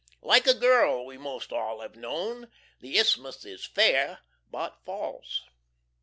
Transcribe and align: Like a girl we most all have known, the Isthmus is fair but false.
Like 0.23 0.47
a 0.47 0.55
girl 0.55 1.05
we 1.05 1.19
most 1.19 1.53
all 1.53 1.81
have 1.81 1.95
known, 1.95 2.49
the 2.79 2.97
Isthmus 2.97 3.45
is 3.45 3.67
fair 3.67 4.21
but 4.49 4.79
false. 4.83 5.43